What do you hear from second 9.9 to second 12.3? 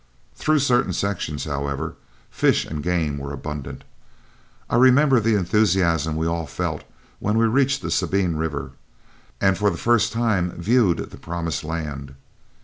time viewed the promised land.